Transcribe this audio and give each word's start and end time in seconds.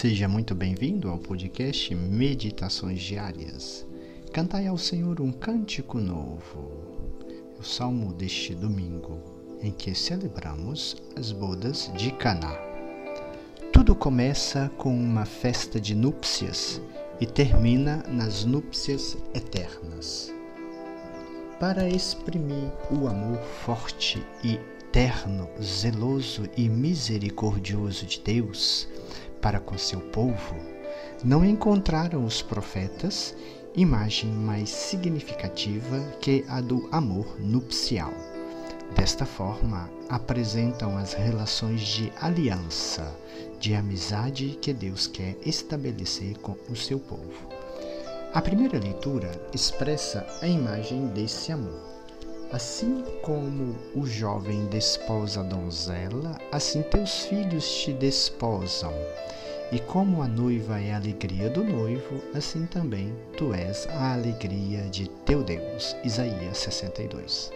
Seja 0.00 0.26
muito 0.26 0.56
bem-vindo 0.56 1.08
ao 1.08 1.16
podcast 1.16 1.94
Meditações 1.94 3.00
Diárias. 3.00 3.86
Cantai 4.32 4.66
ao 4.66 4.76
Senhor 4.76 5.20
um 5.20 5.30
cântico 5.30 5.98
novo. 5.98 6.72
O 7.60 7.62
salmo 7.62 8.12
deste 8.12 8.56
domingo, 8.56 9.20
em 9.62 9.70
que 9.70 9.94
celebramos 9.94 10.96
as 11.16 11.30
bodas 11.30 11.92
de 11.96 12.10
Caná. 12.10 12.58
Tudo 13.72 13.94
começa 13.94 14.68
com 14.76 14.92
uma 14.92 15.24
festa 15.24 15.80
de 15.80 15.94
núpcias 15.94 16.82
e 17.20 17.24
termina 17.24 18.02
nas 18.08 18.44
núpcias 18.44 19.16
eternas. 19.32 20.34
Para 21.60 21.88
exprimir 21.88 22.68
o 22.90 23.06
amor 23.06 23.38
forte 23.64 24.20
e 24.42 24.58
eterno, 24.94 25.48
zeloso 25.62 26.48
e 26.56 26.68
misericordioso 26.68 28.06
de 28.06 28.20
Deus, 28.20 28.88
para 29.44 29.60
com 29.60 29.76
seu 29.76 30.00
povo, 30.00 30.56
não 31.22 31.44
encontraram 31.44 32.24
os 32.24 32.40
profetas 32.40 33.36
imagem 33.76 34.30
mais 34.30 34.70
significativa 34.70 36.00
que 36.18 36.46
a 36.48 36.62
do 36.62 36.88
amor 36.90 37.38
nupcial. 37.38 38.10
Desta 38.96 39.26
forma, 39.26 39.90
apresentam 40.08 40.96
as 40.96 41.12
relações 41.12 41.82
de 41.82 42.10
aliança, 42.22 43.14
de 43.60 43.74
amizade 43.74 44.58
que 44.62 44.72
Deus 44.72 45.06
quer 45.06 45.36
estabelecer 45.44 46.38
com 46.38 46.56
o 46.70 46.74
seu 46.74 46.98
povo. 46.98 47.48
A 48.32 48.40
primeira 48.40 48.78
leitura 48.78 49.30
expressa 49.52 50.26
a 50.40 50.46
imagem 50.46 51.08
desse 51.08 51.52
amor. 51.52 51.93
Assim 52.54 53.02
como 53.20 53.74
o 53.96 54.06
jovem 54.06 54.66
desposa 54.66 55.40
a 55.40 55.42
donzela, 55.42 56.38
assim 56.52 56.82
teus 56.82 57.24
filhos 57.24 57.68
te 57.68 57.92
desposam. 57.92 58.92
E 59.72 59.80
como 59.80 60.22
a 60.22 60.28
noiva 60.28 60.80
é 60.80 60.92
a 60.92 60.96
alegria 60.98 61.50
do 61.50 61.64
noivo, 61.64 62.22
assim 62.32 62.64
também 62.66 63.12
tu 63.36 63.52
és 63.52 63.88
a 63.88 64.12
alegria 64.12 64.82
de 64.82 65.08
teu 65.26 65.42
Deus. 65.42 65.96
Isaías 66.04 66.58
62. 66.58 67.50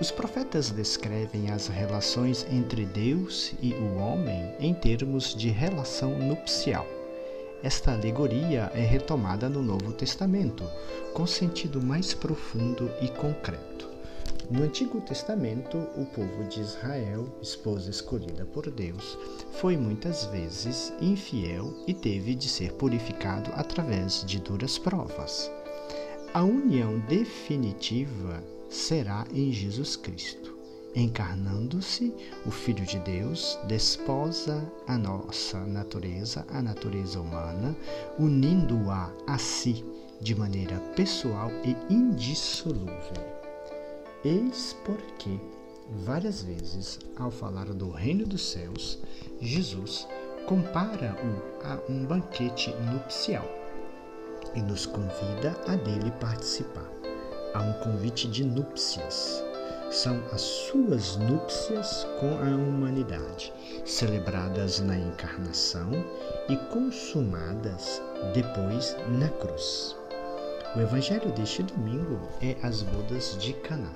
Os 0.00 0.10
profetas 0.10 0.70
descrevem 0.70 1.52
as 1.52 1.68
relações 1.68 2.44
entre 2.50 2.84
Deus 2.84 3.54
e 3.62 3.72
o 3.72 3.98
homem 3.98 4.52
em 4.58 4.74
termos 4.74 5.32
de 5.32 5.48
relação 5.48 6.18
nupcial. 6.18 6.88
Esta 7.62 7.92
alegoria 7.92 8.68
é 8.74 8.80
retomada 8.80 9.48
no 9.48 9.62
Novo 9.62 9.92
Testamento, 9.92 10.68
com 11.14 11.24
sentido 11.24 11.80
mais 11.80 12.12
profundo 12.12 12.90
e 13.00 13.06
concreto. 13.06 13.91
No 14.50 14.64
Antigo 14.64 15.00
Testamento, 15.00 15.78
o 15.96 16.04
povo 16.04 16.44
de 16.44 16.60
Israel, 16.60 17.26
esposa 17.40 17.88
escolhida 17.88 18.44
por 18.44 18.70
Deus, 18.70 19.16
foi 19.52 19.78
muitas 19.78 20.26
vezes 20.26 20.92
infiel 21.00 21.72
e 21.86 21.94
teve 21.94 22.34
de 22.34 22.48
ser 22.48 22.72
purificado 22.74 23.50
através 23.54 24.22
de 24.26 24.38
duras 24.38 24.76
provas. 24.76 25.50
A 26.34 26.42
união 26.42 26.98
definitiva 27.08 28.44
será 28.68 29.26
em 29.32 29.52
Jesus 29.52 29.96
Cristo. 29.96 30.54
Encarnando-se, 30.94 32.14
o 32.44 32.50
Filho 32.50 32.84
de 32.84 32.98
Deus 32.98 33.58
desposa 33.66 34.70
a 34.86 34.98
nossa 34.98 35.58
natureza, 35.60 36.44
a 36.50 36.60
natureza 36.60 37.18
humana, 37.18 37.74
unindo-a 38.18 39.10
a 39.26 39.38
si 39.38 39.82
de 40.20 40.34
maneira 40.34 40.78
pessoal 40.94 41.50
e 41.64 41.74
indissolúvel. 41.90 43.41
Eis 44.24 44.76
porque, 44.84 45.36
várias 46.04 46.44
vezes, 46.44 47.00
ao 47.16 47.28
falar 47.28 47.64
do 47.64 47.90
reino 47.90 48.24
dos 48.24 48.52
céus, 48.52 49.00
Jesus 49.40 50.06
compara-o 50.46 51.66
a 51.66 51.80
um 51.90 52.06
banquete 52.06 52.72
nupcial 52.92 53.44
e 54.54 54.62
nos 54.62 54.86
convida 54.86 55.60
a 55.66 55.74
dele 55.74 56.12
participar. 56.20 56.88
Há 57.52 57.62
um 57.62 57.72
convite 57.84 58.28
de 58.28 58.44
núpcias. 58.44 59.42
São 59.90 60.22
as 60.30 60.40
suas 60.40 61.16
núpcias 61.16 62.06
com 62.20 62.38
a 62.38 62.56
humanidade, 62.56 63.52
celebradas 63.84 64.78
na 64.78 64.96
encarnação 64.96 65.90
e 66.48 66.56
consumadas 66.72 68.00
depois 68.32 68.96
na 69.18 69.28
cruz. 69.28 69.96
O 70.76 70.80
evangelho 70.80 71.32
deste 71.32 71.64
domingo 71.64 72.20
é 72.40 72.56
as 72.62 72.82
bodas 72.82 73.36
de 73.38 73.52
Caná. 73.54 73.90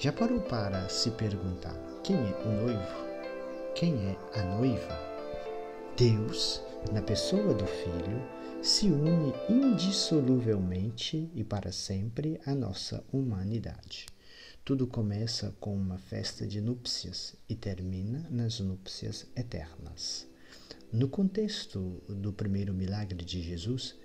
Já 0.00 0.12
parou 0.12 0.40
para 0.40 0.88
se 0.88 1.10
perguntar 1.10 1.76
quem 2.04 2.14
é 2.14 2.42
o 2.46 2.52
noivo? 2.52 3.74
Quem 3.74 3.96
é 4.06 4.16
a 4.38 4.44
noiva? 4.44 4.96
Deus, 5.96 6.62
na 6.92 7.02
pessoa 7.02 7.52
do 7.52 7.66
Filho, 7.66 8.62
se 8.62 8.86
une 8.86 9.32
indissoluvelmente 9.50 11.28
e 11.34 11.42
para 11.42 11.72
sempre 11.72 12.40
à 12.46 12.54
nossa 12.54 13.04
humanidade. 13.12 14.06
Tudo 14.64 14.86
começa 14.86 15.52
com 15.58 15.74
uma 15.74 15.98
festa 15.98 16.46
de 16.46 16.60
núpcias 16.60 17.34
e 17.48 17.56
termina 17.56 18.24
nas 18.30 18.60
núpcias 18.60 19.26
eternas. 19.34 20.28
No 20.92 21.08
contexto 21.08 22.00
do 22.08 22.32
primeiro 22.32 22.72
milagre 22.72 23.24
de 23.24 23.42
Jesus, 23.42 23.96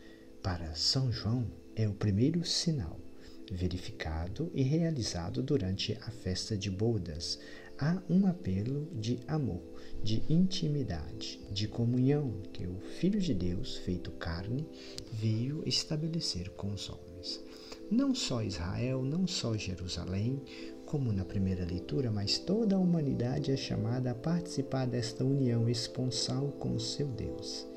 para 0.41 0.73
São 0.73 1.11
João 1.11 1.45
é 1.75 1.87
o 1.87 1.93
primeiro 1.93 2.43
sinal 2.43 3.02
verificado 3.51 4.51
e 4.53 4.63
realizado 4.63 5.41
durante 5.41 5.97
a 6.01 6.11
festa 6.11 6.57
de 6.57 6.69
bodas. 6.69 7.39
Há 7.77 8.01
um 8.09 8.27
apelo 8.27 8.87
de 8.93 9.19
amor, 9.27 9.61
de 10.03 10.23
intimidade, 10.29 11.39
de 11.51 11.67
comunhão 11.67 12.41
que 12.53 12.67
o 12.67 12.79
Filho 12.99 13.19
de 13.19 13.33
Deus, 13.33 13.77
feito 13.77 14.11
carne, 14.11 14.67
veio 15.11 15.63
estabelecer 15.65 16.49
com 16.51 16.71
os 16.71 16.89
homens. 16.89 17.43
Não 17.89 18.13
só 18.13 18.43
Israel, 18.43 19.03
não 19.03 19.25
só 19.25 19.57
Jerusalém, 19.57 20.41
como 20.85 21.11
na 21.11 21.25
primeira 21.25 21.65
leitura, 21.65 22.11
mas 22.11 22.37
toda 22.37 22.75
a 22.75 22.79
humanidade 22.79 23.51
é 23.51 23.57
chamada 23.57 24.11
a 24.11 24.15
participar 24.15 24.85
desta 24.85 25.25
união 25.25 25.67
esponsal 25.67 26.51
com 26.59 26.75
o 26.75 26.79
seu 26.79 27.07
Deus. 27.07 27.67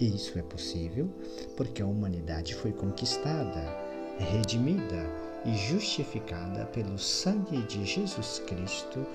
E 0.00 0.14
isso 0.14 0.38
é 0.38 0.42
possível 0.42 1.08
porque 1.56 1.82
a 1.82 1.86
humanidade 1.86 2.54
foi 2.54 2.72
conquistada 2.72 3.83
redimida 4.18 5.06
e 5.44 5.54
justificada 5.54 6.64
pelo 6.66 6.98
sangue 6.98 7.62
de 7.62 7.84
Jesus 7.84 8.42
Cristo 8.46 9.06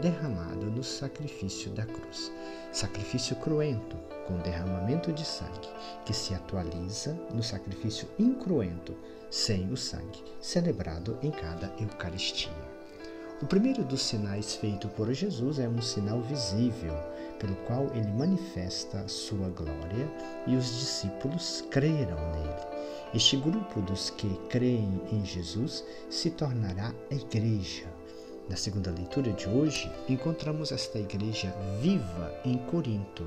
derramado 0.00 0.66
no 0.66 0.84
sacrifício 0.84 1.70
da 1.70 1.86
cruz. 1.86 2.30
Sacrifício 2.72 3.36
cruento, 3.36 3.96
com 4.26 4.36
derramamento 4.38 5.12
de 5.12 5.24
sangue, 5.24 5.68
que 6.04 6.12
se 6.12 6.34
atualiza 6.34 7.14
no 7.32 7.42
sacrifício 7.42 8.08
incruento, 8.18 8.94
sem 9.30 9.72
o 9.72 9.76
sangue, 9.76 10.22
celebrado 10.40 11.18
em 11.22 11.30
cada 11.30 11.72
Eucaristia. 11.80 12.52
O 13.40 13.46
primeiro 13.46 13.84
dos 13.84 14.02
sinais 14.02 14.56
feito 14.56 14.88
por 14.88 15.12
Jesus 15.12 15.58
é 15.58 15.68
um 15.68 15.80
sinal 15.80 16.20
visível, 16.20 16.94
pelo 17.38 17.54
qual 17.66 17.86
ele 17.94 18.10
manifesta 18.12 19.06
sua 19.06 19.48
glória 19.48 20.10
e 20.46 20.56
os 20.56 20.66
discípulos 20.66 21.64
creram 21.70 22.18
nele. 22.32 22.77
Este 23.14 23.38
grupo 23.38 23.80
dos 23.80 24.10
que 24.10 24.28
creem 24.50 25.00
em 25.10 25.24
Jesus 25.24 25.82
se 26.10 26.30
tornará 26.30 26.92
a 27.10 27.14
igreja. 27.14 27.86
Na 28.50 28.56
segunda 28.56 28.90
leitura 28.90 29.32
de 29.32 29.48
hoje, 29.48 29.90
encontramos 30.10 30.72
esta 30.72 30.98
igreja 30.98 31.50
viva 31.80 32.38
em 32.44 32.58
Corinto, 32.58 33.26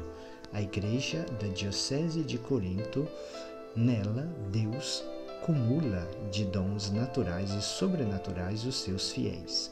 a 0.53 0.62
igreja 0.62 1.25
da 1.41 1.47
Diocese 1.47 2.22
de 2.22 2.38
Corinto. 2.38 3.08
Nela, 3.75 4.30
Deus 4.52 5.03
cumula 5.44 6.08
de 6.31 6.46
dons 6.46 6.91
naturais 6.91 7.52
e 7.52 7.62
sobrenaturais 7.64 8.64
os 8.66 8.75
seus 8.75 9.12
fiéis. 9.12 9.72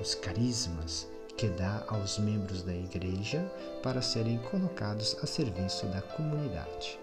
Os 0.00 0.14
carismas 0.14 1.06
que 1.36 1.48
dá 1.48 1.84
aos 1.88 2.18
membros 2.18 2.62
da 2.62 2.74
igreja 2.74 3.44
para 3.82 4.00
serem 4.00 4.38
colocados 4.38 5.14
a 5.22 5.26
serviço 5.26 5.84
da 5.88 6.00
comunidade. 6.00 6.98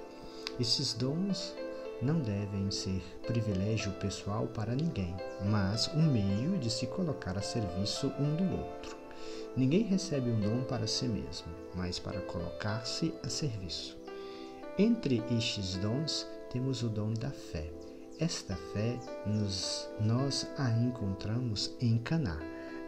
Esses 0.59 0.93
dons 0.93 1.53
não 2.01 2.19
devem 2.19 2.71
ser 2.71 3.01
privilégio 3.27 3.91
pessoal 3.93 4.47
para 4.47 4.75
ninguém, 4.75 5.15
mas 5.45 5.89
um 5.93 6.01
meio 6.01 6.57
de 6.57 6.69
se 6.69 6.87
colocar 6.87 7.37
a 7.37 7.41
serviço 7.41 8.07
um 8.19 8.35
do 8.35 8.57
outro. 8.57 8.97
Ninguém 9.55 9.83
recebe 9.83 10.29
um 10.29 10.39
dom 10.39 10.63
para 10.63 10.87
si 10.87 11.07
mesmo, 11.07 11.47
mas 11.75 11.99
para 11.99 12.21
colocar-se 12.21 13.13
a 13.23 13.29
serviço. 13.29 13.97
Entre 14.77 15.21
estes 15.37 15.75
dons, 15.75 16.25
temos 16.49 16.83
o 16.83 16.89
dom 16.89 17.13
da 17.13 17.31
fé. 17.31 17.69
Esta 18.17 18.55
fé 18.73 18.97
nos, 19.25 19.89
nós 19.99 20.47
a 20.57 20.69
encontramos 20.71 21.75
em 21.81 21.97
Caná, 21.97 22.39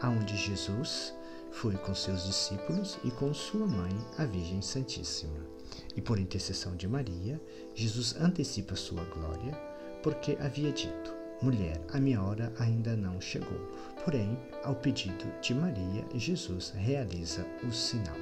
aonde 0.01 0.37
Jesus 0.37 1.13
foi 1.51 1.75
com 1.75 1.93
seus 1.93 2.25
discípulos 2.25 2.97
e 3.03 3.11
com 3.11 3.33
sua 3.33 3.67
mãe, 3.67 3.91
a 4.17 4.25
Virgem 4.25 4.61
Santíssima. 4.61 5.50
E 5.95 6.01
por 6.01 6.19
intercessão 6.19 6.75
de 6.75 6.87
Maria, 6.87 7.41
Jesus 7.75 8.15
antecipa 8.19 8.75
sua 8.75 9.03
glória, 9.05 9.53
porque 10.03 10.37
havia 10.39 10.71
dito: 10.71 11.13
Mulher, 11.41 11.81
a 11.91 11.99
minha 11.99 12.21
hora 12.21 12.53
ainda 12.59 12.95
não 12.95 13.19
chegou. 13.19 13.59
Porém, 14.03 14.37
ao 14.63 14.75
pedido 14.75 15.25
de 15.41 15.53
Maria, 15.53 16.05
Jesus 16.15 16.71
realiza 16.75 17.45
o 17.67 17.71
sinal. 17.71 18.17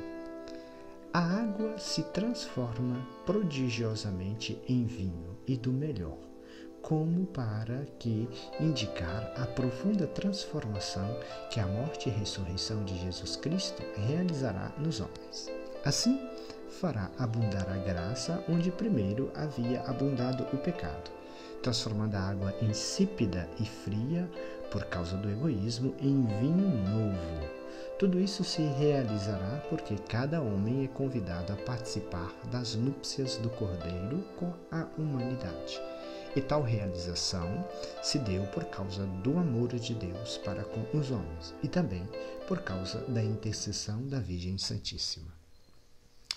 a 1.13 1.19
água 1.19 1.77
se 1.77 2.03
transforma 2.03 3.05
prodigiosamente 3.25 4.61
em 4.67 4.85
vinho 4.85 5.37
e 5.47 5.57
do 5.57 5.71
melhor, 5.71 6.17
como 6.81 7.25
para 7.27 7.85
que 7.97 8.27
indicar 8.59 9.33
a 9.35 9.45
profunda 9.45 10.05
transformação 10.07 11.07
que 11.51 11.59
a 11.59 11.65
morte 11.65 12.09
e 12.09 12.11
ressurreição 12.11 12.83
de 12.85 12.97
Jesus 12.99 13.35
Cristo 13.35 13.81
realizará 14.07 14.71
nos 14.77 14.99
homens. 15.01 15.49
Assim, 15.83 16.19
fará 16.69 17.11
abundar 17.17 17.69
a 17.69 17.77
graça 17.77 18.43
onde 18.47 18.71
primeiro 18.71 19.31
havia 19.35 19.81
abundado 19.81 20.43
o 20.53 20.57
pecado, 20.57 21.11
transformando 21.61 22.15
a 22.15 22.21
água 22.21 22.53
insípida 22.61 23.49
e 23.59 23.65
fria 23.65 24.29
por 24.71 24.85
causa 24.85 25.17
do 25.17 25.29
egoísmo 25.29 25.95
em 25.99 26.25
vinho 26.39 26.69
novo. 26.89 27.59
Tudo 27.97 28.19
isso 28.19 28.43
se 28.45 28.61
realizará 28.61 29.61
porque 29.69 29.95
cada 30.07 30.41
homem 30.41 30.85
é 30.85 30.87
convidado 30.87 31.51
a 31.51 31.57
participar 31.57 32.33
das 32.49 32.75
núpcias 32.75 33.35
do 33.37 33.49
Cordeiro 33.49 34.23
com 34.37 34.53
a 34.71 34.87
humanidade. 34.97 35.81
E 36.35 36.41
tal 36.41 36.61
realização 36.61 37.65
se 38.01 38.19
deu 38.19 38.43
por 38.47 38.63
causa 38.65 39.05
do 39.23 39.37
amor 39.37 39.69
de 39.73 39.93
Deus 39.95 40.37
para 40.37 40.63
com 40.63 40.97
os 40.97 41.11
homens 41.11 41.53
e 41.61 41.67
também 41.67 42.07
por 42.47 42.61
causa 42.61 42.99
da 43.07 43.23
intercessão 43.23 44.07
da 44.07 44.19
Virgem 44.19 44.57
Santíssima. 44.57 45.38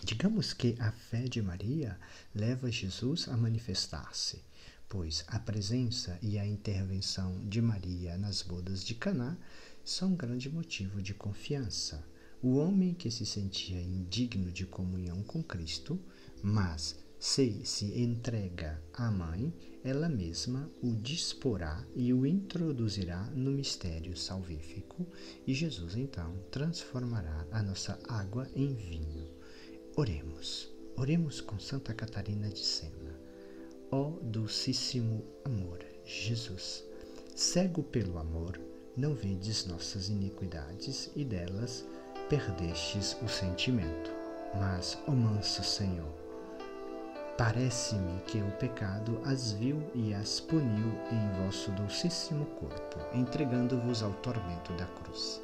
Digamos 0.05 0.53
que 0.53 0.75
a 0.81 0.91
fé 0.91 1.29
de 1.29 1.41
Maria 1.41 1.97
leva 2.35 2.69
Jesus 2.69 3.29
a 3.29 3.37
manifestar-se, 3.37 4.43
pois 4.89 5.25
a 5.29 5.39
presença 5.39 6.19
e 6.21 6.41
a 6.41 6.45
intervenção 6.45 7.39
de 7.49 7.63
Maria 7.63 8.19
nas 8.19 8.43
bodas 8.43 8.85
de 8.85 8.97
Caná 8.97 9.39
são 9.85 10.09
um 10.09 10.17
grande 10.17 10.51
motivo 10.51 11.01
de 11.01 11.15
confiança. 11.15 12.05
O 12.43 12.57
homem 12.57 12.93
que 12.95 13.13
se 13.13 13.25
sentia 13.25 13.81
indigno 13.81 14.51
de 14.51 14.67
comunhão 14.67 15.23
com 15.23 15.41
Cristo, 15.41 15.97
mas 16.43 16.99
se 17.17 17.65
se 17.65 17.97
entrega 17.97 18.83
à 18.93 19.09
mãe, 19.09 19.55
ela 19.85 20.09
mesma 20.09 20.69
o 20.83 20.97
disporá 20.97 21.87
e 21.95 22.13
o 22.13 22.27
introduzirá 22.27 23.23
no 23.27 23.53
mistério 23.53 24.17
salvífico, 24.17 25.07
e 25.47 25.55
Jesus 25.55 25.95
então 25.95 26.37
transformará 26.51 27.47
a 27.53 27.63
nossa 27.63 27.97
água 28.09 28.51
em 28.57 28.75
vinho 28.75 29.42
Oremos, 29.95 30.71
oremos 30.97 31.43
com 31.43 31.59
Santa 31.59 31.93
Catarina 31.93 32.49
de 32.49 32.65
Sena. 32.65 33.15
Ó 33.91 34.13
Dulcíssimo 34.23 35.23
Amor, 35.45 35.81
Jesus, 36.03 36.83
cego 37.37 37.83
pelo 37.83 38.19
amor, 38.19 38.59
não 38.97 39.15
vedes 39.15 39.67
nossas 39.67 40.09
iniquidades 40.09 41.11
e 41.15 41.27
delas 41.27 41.85
perdestes 42.31 43.19
o 43.23 43.29
sentimento. 43.29 44.11
Mas, 44.59 44.97
ó 45.07 45.11
manso 45.11 45.63
Senhor, 45.63 46.15
parece-me 47.37 48.19
que 48.23 48.39
o 48.39 48.51
pecado 48.53 49.21
as 49.27 49.53
viu 49.53 49.83
e 49.95 50.15
as 50.15 50.41
puniu 50.41 50.89
em 51.13 51.45
vosso 51.45 51.71
dulcíssimo 51.73 52.47
corpo, 52.59 52.99
entregando-vos 53.13 54.03
ao 54.03 54.15
tormento 54.15 54.73
da 54.73 54.87
cruz 54.87 55.43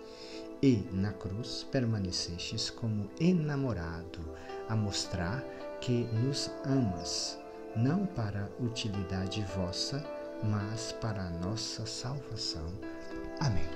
e 0.63 0.77
na 0.93 1.13
cruz 1.13 1.67
permanecestes 1.71 2.71
como 2.71 3.09
enamorado, 3.21 4.21
a 4.69 4.77
mostrar 4.77 5.43
que 5.81 6.05
nos 6.13 6.51
amas, 6.65 7.39
não 7.77 8.07
para 8.07 8.51
utilidade 8.61 9.45
vossa, 9.57 10.05
mas 10.43 10.93
para 10.93 11.23
a 11.23 11.31
nossa 11.31 11.87
salvação. 11.87 12.67
Amém. 13.41 13.69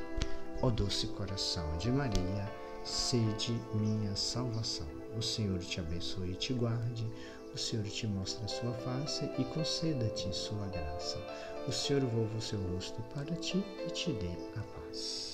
Ó 0.60 0.70
doce 0.70 1.06
coração 1.08 1.76
de 1.78 1.90
Maria, 1.90 2.52
sede 2.84 3.52
minha 3.74 4.14
salvação. 4.16 4.86
O 5.16 5.22
Senhor 5.22 5.58
te 5.58 5.80
abençoe 5.80 6.32
e 6.32 6.36
te 6.36 6.52
guarde. 6.52 7.10
O 7.54 7.58
Senhor 7.58 7.84
te 7.84 8.06
mostre 8.06 8.44
a 8.44 8.48
sua 8.48 8.72
face 8.72 9.30
e 9.38 9.44
conceda-te 9.44 10.34
sua 10.34 10.66
graça. 10.68 11.18
O 11.68 11.72
Senhor 11.72 12.02
volva 12.06 12.38
o 12.38 12.40
seu 12.40 12.60
rosto 12.72 13.02
para 13.14 13.34
ti 13.36 13.62
e 13.86 13.90
te 13.90 14.12
dê 14.12 14.32
a 14.56 14.62
paz. 14.62 15.31